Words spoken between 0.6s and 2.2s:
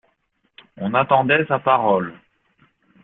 On attendait sa parole.